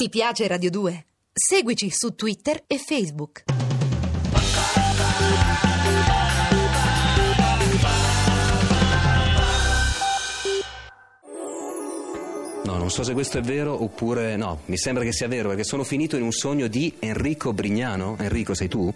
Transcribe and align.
Ti 0.00 0.08
piace 0.10 0.46
Radio 0.46 0.70
2? 0.70 1.06
Seguici 1.32 1.90
su 1.90 2.14
Twitter 2.14 2.62
e 2.68 2.78
Facebook. 2.78 3.42
No, 12.64 12.76
non 12.76 12.90
so 12.90 13.02
se 13.02 13.12
questo 13.12 13.38
è 13.38 13.40
vero 13.40 13.82
oppure 13.82 14.36
no, 14.36 14.60
mi 14.66 14.76
sembra 14.76 15.02
che 15.02 15.12
sia 15.12 15.26
vero 15.26 15.48
perché 15.48 15.64
sono 15.64 15.82
finito 15.82 16.14
in 16.14 16.22
un 16.22 16.30
sogno 16.30 16.68
di 16.68 16.94
Enrico 17.00 17.52
Brignano. 17.52 18.16
Enrico, 18.20 18.54
sei 18.54 18.68
tu? 18.68 18.94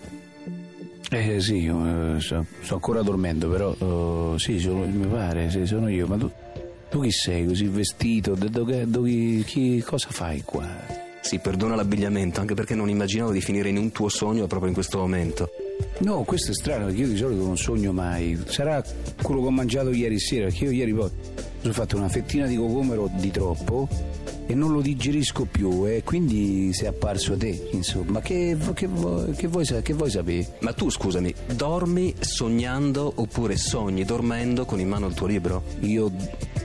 Eh 1.10 1.40
sì, 1.40 1.56
io, 1.56 2.14
eh, 2.14 2.20
sto, 2.20 2.46
sto 2.60 2.74
ancora 2.74 3.02
dormendo, 3.02 3.48
però 3.48 4.34
eh, 4.34 4.38
sì, 4.38 4.60
sono, 4.60 4.86
mi 4.86 5.08
pare, 5.08 5.50
sì, 5.50 5.66
sono 5.66 5.88
io, 5.88 6.06
ma 6.06 6.16
tu, 6.16 6.30
tu 6.92 7.00
chi 7.00 7.10
sei 7.10 7.46
così 7.46 7.64
vestito? 7.68 8.34
Dove- 8.34 8.84
dove- 8.86 9.42
chi- 9.46 9.82
cosa 9.84 10.08
fai 10.10 10.42
qua? 10.44 10.68
Sì, 11.22 11.38
perdona 11.38 11.74
l'abbigliamento, 11.74 12.40
anche 12.40 12.52
perché 12.52 12.74
non 12.74 12.90
immaginavo 12.90 13.32
di 13.32 13.40
finire 13.40 13.70
in 13.70 13.78
un 13.78 13.90
tuo 13.92 14.10
sogno 14.10 14.46
proprio 14.46 14.68
in 14.68 14.74
questo 14.74 14.98
momento. 14.98 15.48
No, 16.00 16.22
questo 16.24 16.50
è 16.50 16.54
strano 16.54 16.86
perché 16.86 17.00
io 17.00 17.08
di 17.08 17.16
solito 17.16 17.42
non 17.46 17.56
sogno 17.56 17.92
mai. 17.92 18.38
Sarà 18.46 18.84
quello 19.22 19.40
che 19.40 19.46
ho 19.46 19.50
mangiato 19.50 19.90
ieri 19.90 20.18
sera, 20.20 20.46
perché 20.48 20.64
io 20.64 20.70
ieri 20.72 20.92
poi 20.92 21.08
mi 21.14 21.60
sono 21.62 21.72
fatto 21.72 21.96
una 21.96 22.08
fettina 22.10 22.46
di 22.46 22.56
cocomero 22.56 23.08
di 23.14 23.30
troppo 23.30 23.88
e 24.52 24.54
non 24.54 24.70
lo 24.70 24.82
digerisco 24.82 25.46
più 25.50 25.86
e 25.86 26.02
quindi 26.04 26.74
sei 26.74 26.88
apparso 26.88 27.38
te, 27.38 27.68
insomma. 27.72 28.12
Ma 28.12 28.20
che, 28.20 28.54
che, 28.74 28.86
vuoi- 28.86 29.32
che 29.32 29.46
vuoi, 29.46 29.64
che 29.64 29.94
vuoi 29.94 30.10
sapere? 30.10 30.56
Ma 30.60 30.74
tu, 30.74 30.90
scusami, 30.90 31.32
dormi 31.54 32.14
sognando 32.20 33.10
oppure 33.16 33.56
sogni 33.56 34.04
dormendo 34.04 34.66
con 34.66 34.78
in 34.78 34.88
mano 34.88 35.06
il 35.06 35.14
tuo 35.14 35.26
libro? 35.26 35.62
Io 35.80 36.12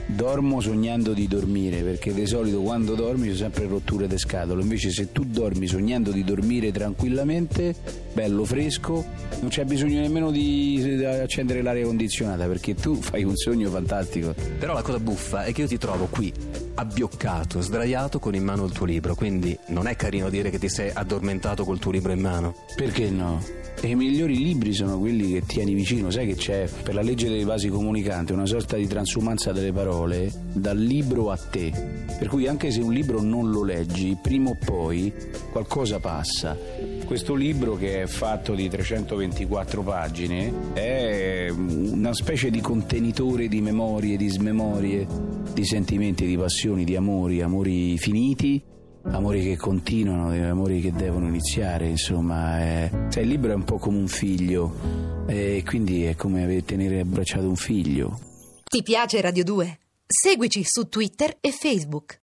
dormo 0.04 0.60
sognando 0.60 1.14
di 1.14 1.26
dormire 1.28 1.80
perché 1.82 2.12
di 2.12 2.26
solito 2.26 2.60
quando 2.60 2.94
dormi 2.94 3.28
c'è 3.28 3.36
sempre 3.36 3.66
rotture 3.66 4.06
di 4.06 4.18
scatole. 4.18 4.60
Invece, 4.60 4.90
se 4.90 5.10
tu 5.10 5.24
dormi 5.24 5.66
sognando 5.66 6.10
di 6.10 6.22
dormire 6.24 6.70
tranquillamente, 6.70 7.74
bello 8.12 8.44
fresco, 8.44 9.02
non 9.40 9.48
c'è 9.48 9.64
bisogno 9.64 10.00
nemmeno 10.00 10.30
di 10.30 11.02
accendere 11.04 11.62
l'aria 11.62 11.86
condizionata 11.86 12.46
perché 12.46 12.74
tu 12.74 12.96
fai 12.96 13.24
un 13.24 13.34
sogno 13.34 13.70
fantastico. 13.70 14.34
Però 14.58 14.74
la 14.74 14.82
cosa 14.82 15.00
buffa 15.00 15.44
è 15.44 15.52
che 15.52 15.62
io 15.62 15.68
ti 15.68 15.78
trovo 15.78 16.06
qui, 16.10 16.30
abbioccato, 16.78 17.60
sdraiato 17.60 18.20
con 18.20 18.36
in 18.36 18.44
mano 18.44 18.64
il 18.64 18.72
tuo 18.72 18.86
libro, 18.86 19.16
quindi 19.16 19.58
non 19.68 19.88
è 19.88 19.96
carino 19.96 20.30
dire 20.30 20.48
che 20.48 20.60
ti 20.60 20.68
sei 20.68 20.90
addormentato 20.92 21.64
col 21.64 21.80
tuo 21.80 21.90
libro 21.90 22.12
in 22.12 22.20
mano. 22.20 22.54
Perché 22.76 23.10
no? 23.10 23.42
E 23.80 23.88
i 23.88 23.94
migliori 23.96 24.36
libri 24.36 24.72
sono 24.72 24.98
quelli 24.98 25.32
che 25.32 25.42
tieni 25.44 25.74
vicino, 25.74 26.10
sai 26.10 26.26
che 26.26 26.34
c'è 26.34 26.68
per 26.82 26.94
la 26.94 27.02
legge 27.02 27.28
dei 27.28 27.42
vasi 27.42 27.68
comunicanti 27.68 28.32
una 28.32 28.46
sorta 28.46 28.76
di 28.76 28.86
transumanza 28.86 29.52
delle 29.52 29.72
parole 29.72 30.32
dal 30.52 30.78
libro 30.78 31.30
a 31.30 31.36
te. 31.36 31.72
Per 32.16 32.28
cui 32.28 32.46
anche 32.46 32.70
se 32.70 32.80
un 32.80 32.92
libro 32.92 33.20
non 33.20 33.50
lo 33.50 33.64
leggi, 33.64 34.16
prima 34.20 34.50
o 34.50 34.56
poi 34.56 35.12
qualcosa 35.50 35.98
passa. 35.98 36.97
Questo 37.08 37.34
libro 37.34 37.74
che 37.74 38.02
è 38.02 38.06
fatto 38.06 38.54
di 38.54 38.68
324 38.68 39.82
pagine 39.82 40.74
è 40.74 41.48
una 41.48 42.12
specie 42.12 42.50
di 42.50 42.60
contenitore 42.60 43.48
di 43.48 43.62
memorie, 43.62 44.18
di 44.18 44.28
smemorie, 44.28 45.06
di 45.54 45.64
sentimenti, 45.64 46.26
di 46.26 46.36
passioni, 46.36 46.84
di 46.84 46.96
amori, 46.96 47.40
amori 47.40 47.96
finiti 47.96 48.62
amori 49.04 49.42
che 49.42 49.56
continuano, 49.56 50.32
amori 50.50 50.82
che 50.82 50.92
devono 50.92 51.28
iniziare, 51.28 51.88
insomma. 51.88 52.60
eh. 52.60 52.90
Sai, 53.08 53.22
il 53.22 53.30
libro 53.30 53.52
è 53.52 53.54
un 53.54 53.64
po' 53.64 53.78
come 53.78 53.96
un 53.96 54.08
figlio, 54.08 55.24
e 55.26 55.62
quindi 55.64 56.04
è 56.04 56.14
come 56.14 56.62
tenere 56.66 57.00
abbracciato 57.00 57.48
un 57.48 57.56
figlio. 57.56 58.20
Ti 58.64 58.82
piace 58.82 59.18
Radio 59.22 59.44
2? 59.44 59.78
Seguici 60.06 60.62
su 60.62 60.88
Twitter 60.90 61.38
e 61.40 61.52
Facebook. 61.52 62.16